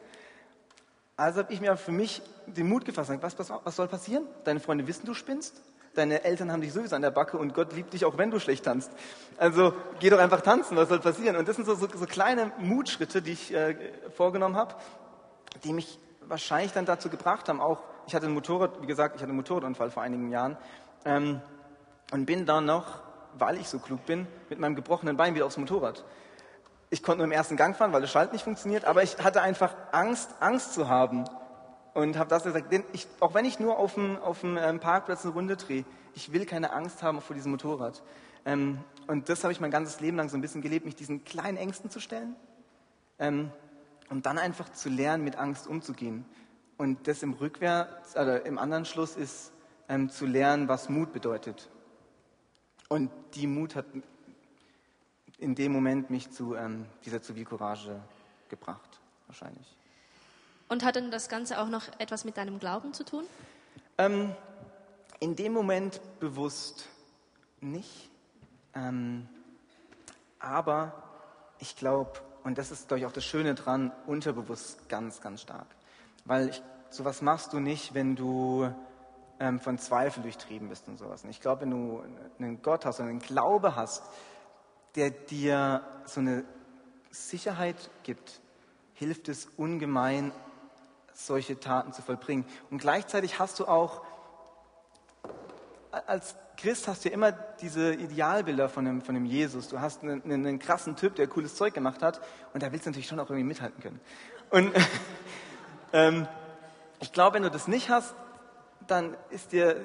[1.17, 4.27] Also habe ich mir für mich den Mut gefasst, was, was, was soll passieren?
[4.45, 5.61] Deine Freunde wissen, du spinnst.
[5.95, 8.39] Deine Eltern haben dich sowieso an der Backe und Gott liebt dich auch, wenn du
[8.39, 8.93] schlecht tanzt.
[9.37, 11.37] Also geh doch einfach tanzen, was soll passieren?
[11.37, 13.75] Und das sind so, so, so kleine Mutschritte, die ich äh,
[14.15, 14.75] vorgenommen habe,
[15.65, 15.99] die mich
[16.31, 19.37] wahrscheinlich dann dazu gebracht haben, auch, ich hatte ein Motorrad, wie gesagt, ich hatte einen
[19.37, 20.57] Motorradunfall vor einigen Jahren
[21.05, 21.41] ähm,
[22.13, 23.01] und bin dann noch,
[23.37, 26.05] weil ich so klug bin, mit meinem gebrochenen Bein wieder aufs Motorrad.
[26.89, 29.43] Ich konnte nur im ersten Gang fahren, weil der Schalt nicht funktioniert, aber ich hatte
[29.43, 31.25] einfach Angst, Angst zu haben.
[31.95, 34.79] Und habe das gesagt, denn ich, auch wenn ich nur auf dem, auf dem ähm,
[34.81, 38.03] Parkplatz eine Runde drehe, ich will keine Angst haben vor diesem Motorrad.
[38.45, 41.25] Ähm, und das habe ich mein ganzes Leben lang so ein bisschen gelebt, mich diesen
[41.25, 42.37] kleinen Ängsten zu stellen
[43.19, 43.51] ähm,
[44.09, 46.25] und dann einfach zu lernen, mit Angst umzugehen.
[46.77, 49.53] Und das im Rückwärts, oder im anderen Schluss ist
[49.89, 51.69] ähm, zu lernen, was Mut bedeutet.
[52.89, 53.87] Und die Mut hat
[55.39, 58.01] in dem Moment mich zu ähm, dieser Zivilcourage
[58.49, 59.80] gebracht, wahrscheinlich.
[60.71, 63.25] Und hat denn das Ganze auch noch etwas mit deinem Glauben zu tun?
[63.99, 64.35] Ähm,
[65.19, 66.87] in dem Moment bewusst
[67.61, 68.09] nicht.
[68.75, 69.29] Ähm,
[70.39, 70.93] aber
[71.59, 72.13] ich glaube,
[72.45, 75.67] und das ist, glaube ich, auch das Schöne dran, unterbewusst ganz, ganz stark.
[76.25, 78.73] Weil ich, sowas machst du nicht, wenn du
[79.41, 81.25] ähm, von Zweifel durchtrieben bist und sowas.
[81.25, 82.05] Und ich glaube, wenn du
[82.39, 84.05] einen Gott hast und einen Glaube hast,
[84.95, 86.45] der dir so eine
[87.11, 88.41] Sicherheit gibt,
[88.95, 90.31] hilft es ungemein,
[91.13, 92.45] solche Taten zu vollbringen.
[92.71, 94.03] Und gleichzeitig hast du auch,
[96.07, 99.69] als Christ hast du ja immer diese Idealbilder von dem, von dem Jesus.
[99.69, 102.21] Du hast einen, einen, krassen Typ, der cooles Zeug gemacht hat
[102.53, 104.01] und da willst du natürlich schon auch irgendwie mithalten können.
[104.51, 104.73] Und
[105.93, 106.29] ähm,
[107.01, 108.15] ich glaube, wenn du das nicht hast,
[108.87, 109.77] dann ist dir,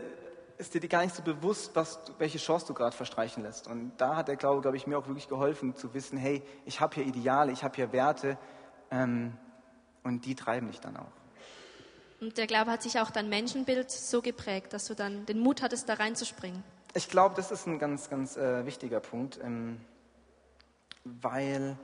[0.57, 3.67] ist dir gar nicht so bewusst, was, welche Chance du gerade verstreichen lässt.
[3.67, 6.81] Und da hat der Glaube, glaube ich, mir auch wirklich geholfen zu wissen, hey, ich
[6.81, 8.37] habe hier Ideale, ich habe hier Werte
[8.91, 9.37] ähm,
[10.05, 11.11] und die treiben dich dann auch.
[12.21, 15.61] Und der Glaube hat sich auch dein Menschenbild so geprägt, dass du dann den Mut
[15.61, 16.63] hattest, da reinzuspringen.
[16.93, 19.81] Ich glaube, das ist ein ganz, ganz äh, wichtiger Punkt, ähm,
[21.03, 21.77] weil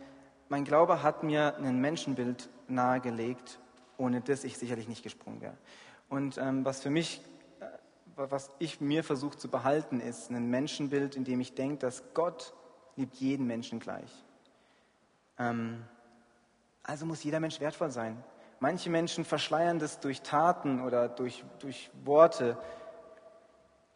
[0.47, 3.59] mein Glaube hat mir ein Menschenbild nahegelegt,
[3.97, 5.57] ohne das ich sicherlich nicht gesprungen wäre.
[6.07, 7.21] Und ähm, was für mich,
[7.59, 7.65] äh,
[8.15, 12.53] was ich mir versuche zu behalten, ist ein Menschenbild, in dem ich denke, dass Gott
[12.95, 14.11] liebt jeden Menschen gleich.
[15.37, 15.83] Ähm,
[16.91, 18.21] also muss jeder Mensch wertvoll sein.
[18.59, 22.57] Manche Menschen verschleiern das durch Taten oder durch, durch Worte.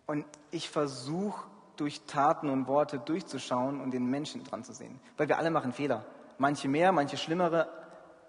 [0.05, 5.01] Und ich versuche durch Taten und Worte durchzuschauen und den Menschen dran zu sehen.
[5.17, 6.05] Weil wir alle machen Fehler.
[6.37, 7.67] Manche mehr, manche schlimmere,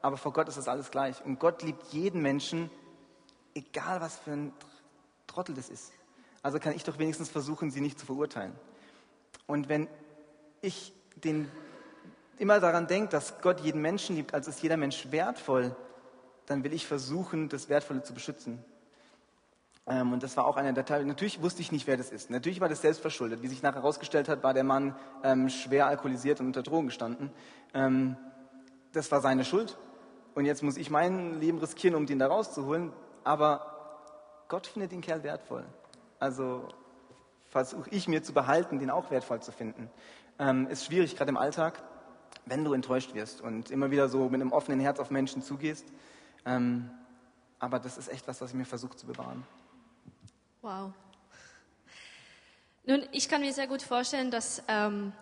[0.02, 1.24] aber vor Gott ist das alles gleich.
[1.24, 2.68] Und Gott liebt jeden Menschen,
[3.54, 4.52] egal was für ein
[5.28, 5.92] Trottel das ist.
[6.42, 8.52] Also kann ich doch wenigstens versuchen, sie nicht zu verurteilen.
[9.46, 9.86] Und wenn
[10.60, 11.52] ich den,
[12.38, 15.74] immer daran denke, dass Gott jeden Menschen liebt, als ist jeder Mensch wertvoll,
[16.46, 18.64] dann will ich versuchen, das Wertvolle zu beschützen.
[19.86, 21.04] Ähm, und das war auch einer der Teile.
[21.04, 22.30] Natürlich wusste ich nicht, wer das ist.
[22.30, 23.42] Natürlich war das selbst verschuldet.
[23.42, 27.30] Wie sich nachher herausgestellt hat, war der Mann ähm, schwer alkoholisiert und unter Drogen gestanden.
[27.74, 28.16] Ähm,
[28.92, 29.78] das war seine Schuld.
[30.34, 32.92] Und jetzt muss ich mein Leben riskieren, um den da rauszuholen.
[33.24, 35.64] Aber Gott findet den Kerl wertvoll.
[36.18, 36.68] Also
[37.50, 39.88] versuche ich mir zu behalten, den auch wertvoll zu finden.
[40.38, 41.82] Ähm, ist schwierig, gerade im Alltag,
[42.46, 45.84] wenn du enttäuscht wirst und immer wieder so mit einem offenen Herz auf Menschen zugehst.
[46.44, 46.90] Ähm,
[47.58, 49.44] aber das ist echt was, was ich mir versuche zu bewahren.
[50.62, 50.92] Wow.
[52.84, 55.12] Nun, ich kann mir sehr gut vorstellen, dass ähm,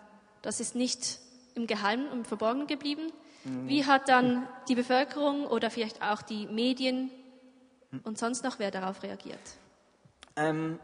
[0.42, 1.18] das ist nicht
[1.54, 3.12] im Geheimen und im Verborgenen geblieben.
[3.44, 7.10] Wie hat dann die Bevölkerung oder vielleicht auch die Medien
[8.02, 9.38] und sonst noch wer darauf reagiert?
[10.36, 10.78] Ähm,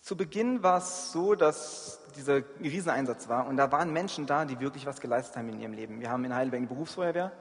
[0.00, 4.58] Zu Beginn war es so, dass dieser Rieseneinsatz war und da waren Menschen da, die
[4.60, 6.00] wirklich was geleistet haben in ihrem Leben.
[6.00, 7.32] Wir haben in Heidelberg eine Berufsfeuerwehr.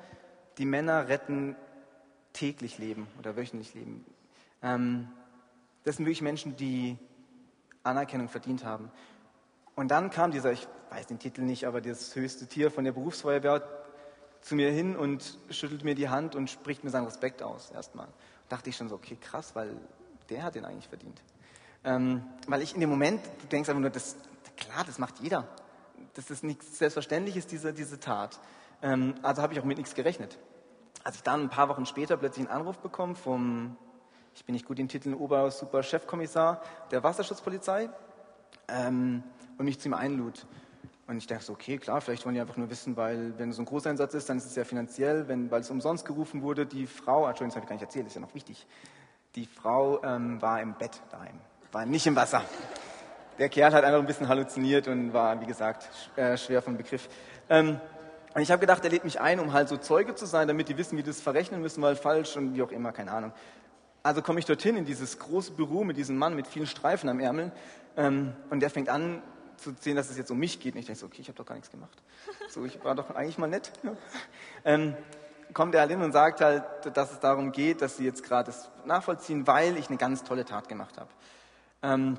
[0.57, 1.55] Die Männer retten
[2.33, 4.05] täglich Leben oder wöchentlich Leben.
[4.61, 5.09] Ähm,
[5.83, 6.97] das sind wirklich Menschen, die
[7.83, 8.91] Anerkennung verdient haben.
[9.75, 12.91] Und dann kam dieser, ich weiß den Titel nicht, aber das höchste Tier von der
[12.91, 13.63] Berufsfeuerwehr
[14.41, 18.07] zu mir hin und schüttelt mir die Hand und spricht mir seinen Respekt aus erstmal.
[18.49, 19.77] dachte ich schon so, okay, krass, weil
[20.29, 21.21] der hat den eigentlich verdient.
[21.83, 24.15] Ähm, weil ich in dem Moment, du denkst einfach nur, das,
[24.57, 25.47] klar, das macht jeder.
[26.13, 28.39] Das ist nichts Selbstverständliches, diese, diese Tat.
[28.81, 30.37] Ähm, also habe ich auch mit nichts gerechnet.
[31.03, 33.77] Als ich dann ein paar Wochen später plötzlich einen Anruf bekomme vom,
[34.35, 36.61] ich bin nicht gut in Titeln, Ober-Super-Chefkommissar
[36.91, 37.89] der Wasserschutzpolizei
[38.67, 39.23] ähm,
[39.57, 40.45] und mich zu ihm einlud.
[41.09, 43.55] Und ich dachte so, okay, klar, vielleicht wollen die einfach nur wissen, weil wenn es
[43.55, 46.67] so ein Großeinsatz ist, dann ist es ja finanziell, wenn, weil es umsonst gerufen wurde,
[46.67, 48.67] die Frau, Entschuldigung, das habe ich gar nicht erzählt, ist ja noch wichtig,
[49.33, 51.39] die Frau ähm, war im Bett daheim,
[51.71, 52.43] war nicht im Wasser.
[53.37, 57.07] Der Kerl hat einfach ein bisschen halluziniert und war, wie gesagt, äh, schwer vom Begriff.
[57.49, 57.79] Ähm,
[58.33, 60.69] und ich habe gedacht, er lädt mich ein, um halt so Zeuge zu sein, damit
[60.69, 63.31] die wissen, wie das verrechnen müssen, weil falsch und wie auch immer, keine Ahnung.
[64.03, 67.19] Also komme ich dorthin in dieses große Büro mit diesem Mann mit vielen Streifen am
[67.19, 67.51] Ärmel
[67.97, 69.21] ähm, und der fängt an,
[69.57, 70.73] zu sehen, dass es jetzt um mich geht.
[70.73, 71.97] Und ich denke so, okay, ich habe doch gar nichts gemacht.
[72.49, 73.71] So, ich war doch eigentlich mal nett.
[73.83, 73.91] Ja.
[74.65, 74.95] Ähm,
[75.53, 78.47] kommt er halt hin und sagt halt, dass es darum geht, dass sie jetzt gerade
[78.47, 81.09] das nachvollziehen, weil ich eine ganz tolle Tat gemacht habe.
[81.81, 82.17] Ähm,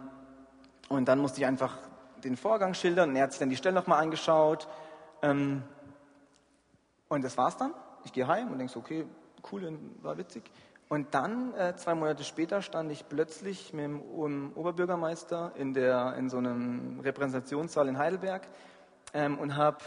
[0.88, 1.76] und dann musste ich einfach
[2.24, 4.68] den Vorgang schildern und er hat sich dann die Stelle nochmal angeschaut.
[5.22, 5.62] Ähm,
[7.08, 7.72] und das war's dann.
[8.04, 9.06] Ich gehe heim und denke so, okay,
[9.50, 10.50] cool, war witzig.
[10.88, 16.28] Und dann, äh, zwei Monate später, stand ich plötzlich mit dem Oberbürgermeister in, der, in
[16.28, 18.48] so einem Repräsentationssaal in Heidelberg
[19.14, 19.78] ähm, und habe,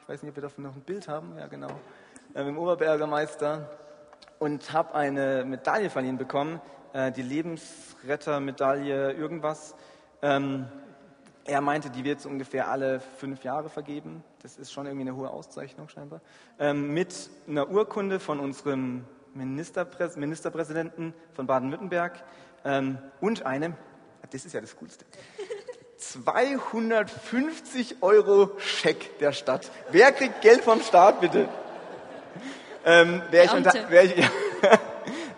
[0.00, 1.70] ich weiß nicht, ob wir davon noch ein Bild haben, ja genau,
[2.34, 3.68] äh, mit dem Oberbürgermeister
[4.38, 6.60] und habe eine Medaille verliehen bekommen,
[6.92, 9.74] äh, die Lebensrettermedaille irgendwas.
[10.20, 10.66] Ähm,
[11.44, 14.22] er meinte, die wird so ungefähr alle fünf Jahre vergeben.
[14.42, 16.20] Das ist schon irgendwie eine hohe Auszeichnung scheinbar.
[16.58, 22.22] Ähm, mit einer Urkunde von unserem Ministerpräs Ministerpräsidenten von Baden-Württemberg
[22.64, 23.74] ähm, und einem,
[24.30, 25.04] das ist ja das Coolste,
[25.96, 29.70] 250 Euro Scheck der Stadt.
[29.90, 31.48] Wer kriegt Geld vom Staat, bitte?
[32.84, 34.16] Ähm, Wäre ich, unter, wär ich,
[34.62, 34.78] ja,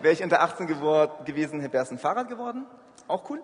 [0.05, 2.67] wär ich unter 18 geworden, gewesen, wäre es ein Fahrrad geworden.
[3.07, 3.41] Auch cool.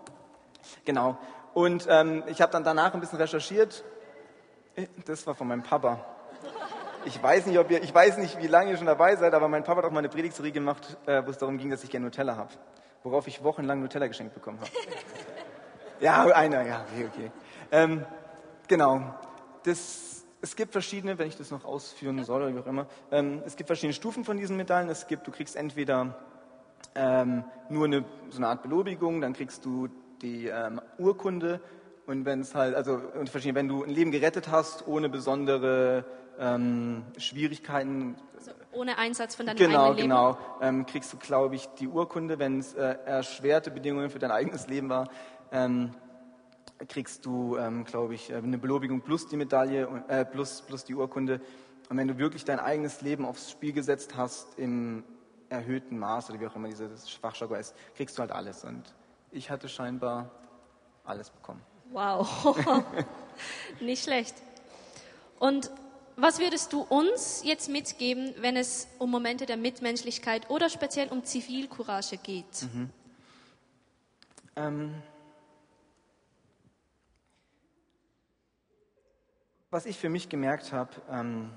[0.86, 1.18] Genau.
[1.56, 3.84] Und ähm, ich habe dann danach ein bisschen recherchiert.
[4.76, 6.06] Äh, das war von meinem Papa.
[7.04, 9.48] Ich weiß nicht, ob ihr, ich weiß nicht, wie lange ihr schon dabei seid, aber
[9.48, 11.90] mein Papa hat auch mal eine Predigtserie gemacht, äh, wo es darum ging, dass ich
[11.90, 12.52] gerne Nutella habe.
[13.04, 14.70] Worauf ich wochenlang Nutella geschenkt bekommen habe.
[16.00, 17.32] ja, einer, ja, okay, okay.
[17.72, 18.06] Ähm,
[18.68, 19.16] genau.
[19.64, 23.42] Das, es gibt verschiedene, wenn ich das noch ausführen soll oder wie auch immer, ähm,
[23.48, 24.90] es gibt verschiedene Stufen von diesen Medaillen.
[24.90, 26.16] Es gibt, du kriegst entweder
[26.96, 29.88] ähm, nur eine, so eine Art Belobigung, dann kriegst du
[30.22, 31.62] die ähm, Urkunde
[32.06, 36.06] und wenn es halt, also wenn du ein Leben gerettet hast, ohne besondere
[36.40, 38.16] ähm, Schwierigkeiten.
[38.38, 40.10] Also ohne Einsatz von deinem genau, eigenen Leben?
[40.10, 40.60] Genau, genau.
[40.62, 44.68] Ähm, kriegst du, glaube ich, die Urkunde, wenn es äh, erschwerte Bedingungen für dein eigenes
[44.68, 45.10] Leben war.
[45.52, 45.92] Ähm,
[46.88, 50.96] kriegst du, ähm, glaube ich, äh, eine Belobigung plus die Medaille, äh, plus, plus die
[50.96, 51.40] Urkunde.
[51.90, 55.04] Und wenn du wirklich dein eigenes Leben aufs Spiel gesetzt hast im
[55.52, 58.64] erhöhten Maß oder wie auch immer dieses Fachjargon ist, kriegst du halt alles.
[58.64, 58.84] Und
[59.32, 60.32] ich hatte scheinbar
[61.04, 61.62] alles bekommen.
[61.92, 62.56] Wow,
[63.82, 64.36] nicht schlecht.
[65.40, 65.72] Und
[66.16, 71.24] was würdest du uns jetzt mitgeben, wenn es um Momente der Mitmenschlichkeit oder speziell um
[71.24, 72.64] Zivilcourage geht?
[72.74, 72.90] Mhm.
[74.56, 74.94] Ähm,
[79.70, 81.52] was ich für mich gemerkt habe, ähm,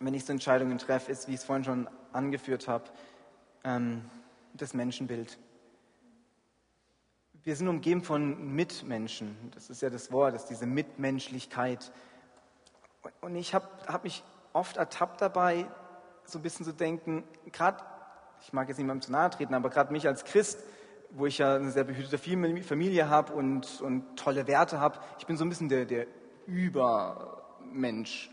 [0.00, 2.84] wenn ich so Entscheidungen treffe, ist, wie ich es vorhin schon angeführt habe,
[3.64, 4.04] ähm,
[4.54, 5.38] das Menschenbild.
[7.44, 9.36] Wir sind umgeben von Mitmenschen.
[9.54, 11.92] Das ist ja das Wort, das ist diese Mitmenschlichkeit.
[13.20, 15.66] Und ich habe hab mich oft ertappt dabei,
[16.24, 17.82] so ein bisschen zu denken, gerade,
[18.42, 20.62] ich mag jetzt niemandem zu nahe treten, aber gerade mich als Christ,
[21.10, 25.36] wo ich ja eine sehr behütete Familie habe und, und tolle Werte habe, ich bin
[25.36, 26.06] so ein bisschen der, der
[26.46, 28.30] Übermensch.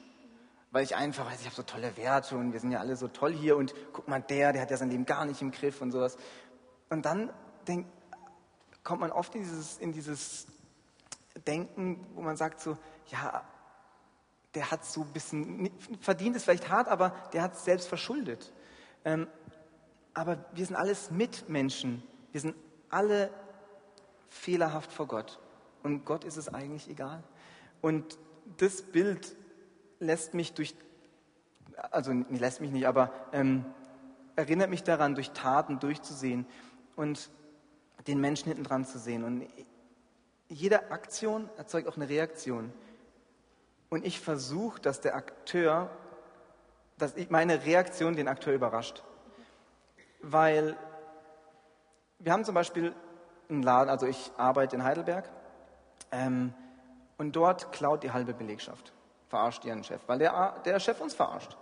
[0.76, 3.08] Weil ich einfach weiß, ich habe so tolle Werte und wir sind ja alle so
[3.08, 5.80] toll hier und guck mal, der, der hat ja sein Leben gar nicht im Griff
[5.80, 6.18] und sowas.
[6.90, 7.32] Und dann
[7.66, 7.88] denk,
[8.84, 10.48] kommt man oft in dieses, in dieses
[11.48, 13.42] Denken, wo man sagt so, ja,
[14.54, 18.52] der hat so ein bisschen, verdient ist vielleicht hart, aber der hat es selbst verschuldet.
[19.06, 19.28] Ähm,
[20.14, 22.04] aber wir sind alles Mitmenschen.
[22.34, 22.54] Wir sind
[22.90, 23.30] alle
[24.28, 25.40] fehlerhaft vor Gott.
[25.84, 27.24] Und Gott ist es eigentlich egal.
[27.80, 28.20] Und
[28.58, 29.38] das Bild
[30.06, 30.76] lässt mich durch,
[31.92, 33.66] also lässt mich nicht, aber ähm,
[34.36, 36.46] erinnert mich daran, durch Taten durchzusehen
[36.96, 37.30] und
[38.08, 39.24] den Menschen hinten dran zu sehen.
[39.24, 39.48] Und
[40.48, 42.72] jede Aktion erzeugt auch eine Reaktion.
[43.90, 45.90] Und ich versuche, dass der Akteur,
[46.98, 49.04] dass ich meine Reaktion den Akteur überrascht.
[50.22, 50.76] Weil
[52.20, 52.96] wir haben zum Beispiel
[53.50, 55.30] einen Laden, also ich arbeite in Heidelberg
[56.12, 56.54] ähm,
[57.18, 58.94] und dort klaut die halbe Belegschaft,
[59.28, 61.58] verarscht ihren Chef, weil der, der Chef uns verarscht.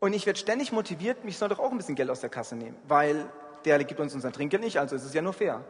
[0.00, 2.56] Und ich werde ständig motiviert, mich soll doch auch ein bisschen Geld aus der Kasse
[2.56, 3.28] nehmen, weil
[3.64, 5.64] der gibt uns unser Trinkgeld nicht, also ist es ja nur fair.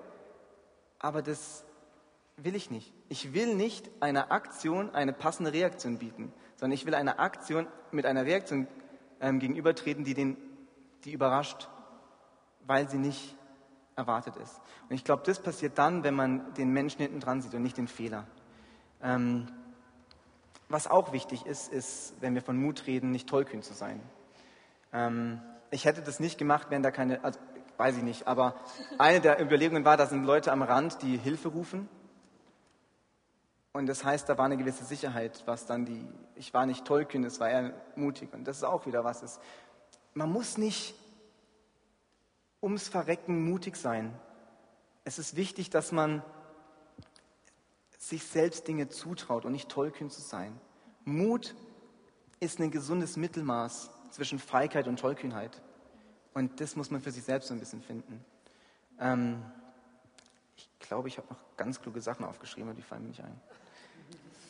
[0.99, 1.65] Aber das
[2.37, 2.93] will ich nicht.
[3.09, 8.07] Ich will nicht einer Aktion eine passende Reaktion bieten, sondern ich will einer Aktion mit
[8.07, 8.67] einer Reaktion
[9.21, 10.37] ähm, gegenübertreten, die den,
[11.05, 11.69] die überrascht,
[12.67, 13.35] weil sie nicht
[13.97, 14.61] erwartet ist.
[14.89, 17.77] Und ich glaube, das passiert dann, wenn man den Menschen hinten dran sieht und nicht
[17.77, 18.27] den Fehler.
[19.03, 19.49] Ähm,
[20.69, 24.01] was auch wichtig ist, ist, wenn wir von Mut reden, nicht tollkühn zu sein.
[24.93, 27.39] Ähm, ich hätte das nicht gemacht, wenn da keine, also
[27.77, 28.55] weiß ich nicht, aber
[28.99, 31.89] eine der Überlegungen war, da sind Leute am Rand, die Hilfe rufen.
[33.73, 36.05] Und das heißt, da war eine gewisse Sicherheit, was dann die,
[36.35, 38.33] ich war nicht tollkühn, es war eher mutig.
[38.33, 39.41] Und das ist auch wieder was ist.
[40.15, 40.95] Man muss nicht
[42.61, 44.19] ums Verrecken mutig sein.
[45.05, 46.23] Es ist wichtig, dass man
[48.09, 50.59] sich selbst Dinge zutraut und nicht tollkühn zu sein.
[51.05, 51.55] Mut
[52.41, 55.61] ist ein gesundes Mittelmaß zwischen Feigheit und Tollkühnheit.
[56.33, 58.25] Und das muss man für sich selbst so ein bisschen finden.
[58.99, 59.43] Ähm,
[60.57, 63.41] ich glaube, ich habe noch ganz kluge Sachen aufgeschrieben, aber die fallen mir nicht ein.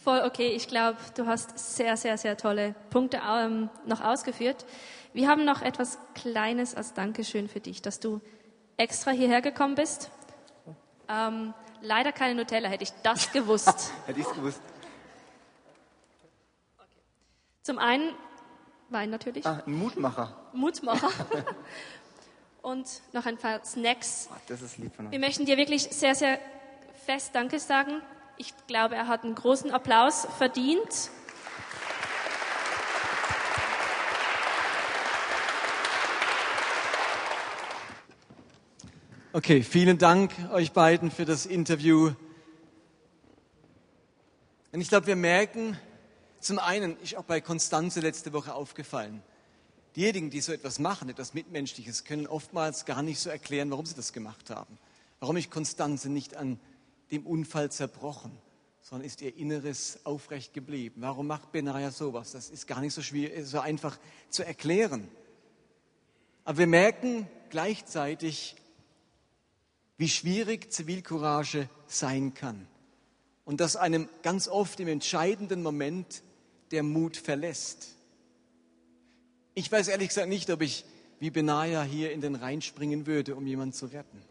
[0.05, 0.49] Voll okay.
[0.49, 4.65] Ich glaube, du hast sehr, sehr, sehr tolle Punkte ähm, noch ausgeführt.
[5.13, 8.21] Wir haben noch etwas Kleines als Dankeschön für dich, dass du
[8.77, 10.11] extra hierher gekommen bist.
[11.09, 13.93] Ähm, leider keine Nutella, hätte ich das gewusst.
[14.07, 14.61] hätte ich es gewusst.
[17.63, 18.15] Zum einen
[18.91, 19.45] Wein natürlich.
[19.47, 20.35] Ah, ein Mutmacher.
[20.55, 21.11] Mutmacher.
[22.63, 24.29] Und noch ein paar Snacks.
[24.33, 25.13] Oh, das ist lieb von euch.
[25.13, 26.39] Wir möchten dir wirklich sehr, sehr
[27.05, 28.01] fest Danke sagen.
[28.37, 31.11] Ich glaube, er hat einen großen Applaus verdient.
[39.31, 42.15] Okay, vielen Dank euch beiden für das Interview.
[44.73, 45.77] Und ich glaube, wir merken,
[46.41, 49.23] zum einen ist auch bei Konstanze letzte Woche aufgefallen,
[49.97, 53.95] diejenigen, die so etwas machen, etwas Mitmenschliches, können oftmals gar nicht so erklären, warum sie
[53.95, 54.79] das gemacht haben.
[55.21, 56.59] Warum ist Konstanze nicht an
[57.11, 58.33] dem Unfall zerbrochen,
[58.81, 61.03] sondern ist ihr Inneres aufrecht geblieben?
[61.03, 62.33] Warum macht Benaja sowas?
[62.33, 63.99] Das ist gar nicht so, schwierig, so einfach
[64.31, 65.07] zu erklären.
[66.47, 68.57] Aber wir merken gleichzeitig,
[69.99, 72.67] wie schwierig Zivilcourage sein kann.
[73.45, 76.23] Und dass einem ganz oft im entscheidenden Moment
[76.71, 77.97] der Mut verlässt.
[79.55, 80.85] Ich weiß ehrlich gesagt nicht, ob ich
[81.19, 84.23] wie Benaja hier in den Rhein springen würde, um jemanden zu retten.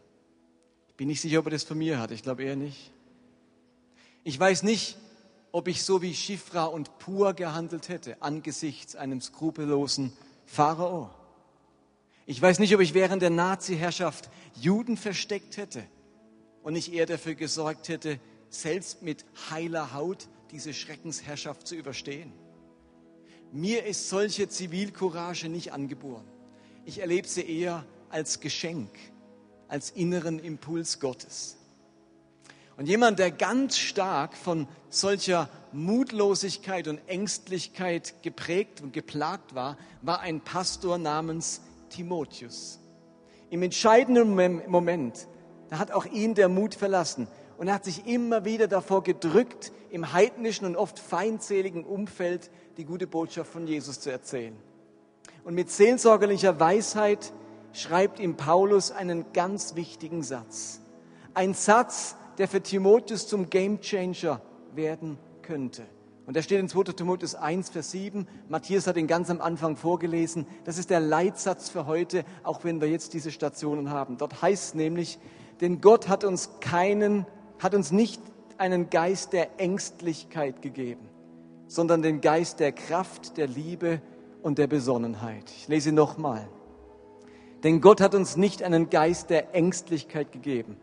[0.88, 2.10] Ich bin nicht sicher, ob er das von mir hat.
[2.12, 2.90] Ich glaube eher nicht.
[4.24, 4.96] Ich weiß nicht,
[5.52, 10.12] ob ich so wie Schifra und Pur gehandelt hätte angesichts einem skrupellosen
[10.46, 11.10] Pharao.
[12.26, 15.84] Ich weiß nicht, ob ich während der Nazi-Herrschaft Juden versteckt hätte
[16.62, 22.32] und nicht eher dafür gesorgt hätte, selbst mit heiler Haut diese Schreckensherrschaft zu überstehen.
[23.52, 26.24] Mir ist solche Zivilcourage nicht angeboren.
[26.84, 28.90] Ich erlebe sie eher als Geschenk,
[29.68, 31.56] als inneren Impuls Gottes.
[32.76, 40.20] Und jemand, der ganz stark von solcher Mutlosigkeit und Ängstlichkeit geprägt und geplagt war, war
[40.20, 42.78] ein Pastor namens Timotheus.
[43.50, 44.34] Im entscheidenden
[44.68, 45.28] Moment,
[45.70, 49.72] da hat auch ihn der Mut verlassen und er hat sich immer wieder davor gedrückt,
[49.90, 54.56] im heidnischen und oft feindseligen Umfeld die gute Botschaft von Jesus zu erzählen.
[55.44, 57.32] Und mit seelsorgerlicher Weisheit
[57.72, 60.80] schreibt ihm Paulus einen ganz wichtigen Satz.
[61.34, 64.40] Ein Satz, der für Timotheus zum Gamechanger
[64.74, 65.86] werden könnte.
[66.28, 66.92] Und da steht in 2.
[66.92, 68.28] Timotheus 1, Vers 7.
[68.50, 70.46] Matthias hat ihn ganz am Anfang vorgelesen.
[70.64, 74.18] Das ist der Leitsatz für heute, auch wenn wir jetzt diese Stationen haben.
[74.18, 75.18] Dort heißt es nämlich,
[75.62, 77.24] denn Gott hat uns keinen
[77.58, 78.20] hat uns nicht
[78.58, 81.08] einen Geist der Ängstlichkeit gegeben,
[81.66, 84.02] sondern den Geist der Kraft, der Liebe
[84.42, 85.50] und der Besonnenheit.
[85.56, 86.46] Ich lese nochmal.
[87.64, 90.76] Denn Gott hat uns nicht einen Geist der Ängstlichkeit gegeben,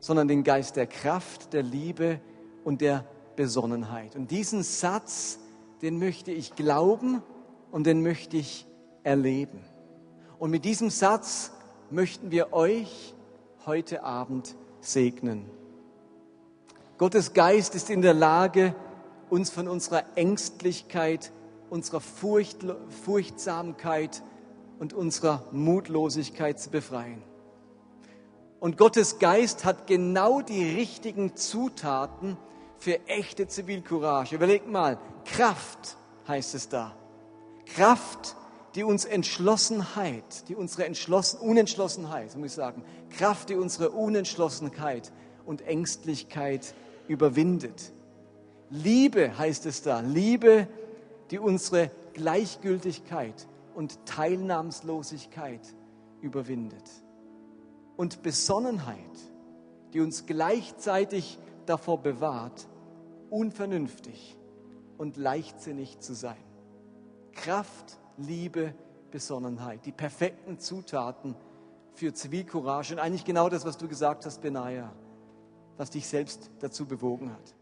[0.00, 2.18] sondern den Geist der Kraft, der Liebe
[2.64, 3.04] und der
[3.36, 4.16] Besonnenheit.
[4.16, 5.38] Und diesen Satz,
[5.82, 7.22] den möchte ich glauben
[7.70, 8.66] und den möchte ich
[9.02, 9.60] erleben.
[10.38, 11.52] Und mit diesem Satz
[11.90, 13.14] möchten wir euch
[13.64, 15.46] heute Abend segnen.
[16.98, 18.74] Gottes Geist ist in der Lage,
[19.28, 21.32] uns von unserer Ängstlichkeit,
[21.68, 22.64] unserer Furcht,
[23.04, 24.22] Furchtsamkeit
[24.78, 27.22] und unserer Mutlosigkeit zu befreien.
[28.60, 32.36] Und Gottes Geist hat genau die richtigen Zutaten
[32.78, 34.34] für echte Zivilcourage.
[34.34, 35.96] Überlegt mal, Kraft
[36.28, 36.94] heißt es da.
[37.66, 38.36] Kraft,
[38.74, 45.12] die uns Entschlossenheit, die unsere Entschlossen, Unentschlossenheit, muss ich sagen, Kraft, die unsere Unentschlossenheit
[45.44, 46.74] und Ängstlichkeit
[47.08, 47.92] überwindet.
[48.70, 50.68] Liebe heißt es da, Liebe,
[51.30, 55.60] die unsere Gleichgültigkeit und Teilnahmslosigkeit
[56.20, 56.88] überwindet.
[57.96, 58.96] Und Besonnenheit,
[59.92, 62.68] die uns gleichzeitig davor bewahrt,
[63.30, 64.36] unvernünftig
[64.98, 66.36] und leichtsinnig zu sein.
[67.32, 68.74] Kraft, Liebe,
[69.10, 71.34] Besonnenheit, die perfekten Zutaten
[71.94, 74.92] für Zivilcourage und eigentlich genau das, was du gesagt hast, Benaja,
[75.76, 77.55] was dich selbst dazu bewogen hat.